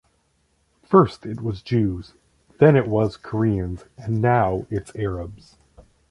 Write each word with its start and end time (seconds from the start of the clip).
First 0.81 1.27
it 1.27 1.41
was 1.41 1.61
Jews, 1.61 2.15
then 2.57 2.75
it 2.75 2.87
was 2.87 3.17
Koreans 3.17 3.85
and 3.99 4.19
now 4.19 4.65
it's 4.71 4.91
Arabs. 4.95 5.59